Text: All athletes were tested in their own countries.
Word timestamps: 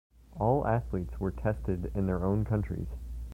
All 0.39 0.65
athletes 0.65 1.19
were 1.19 1.29
tested 1.29 1.91
in 1.93 2.07
their 2.07 2.25
own 2.25 2.43
countries. 2.43 2.87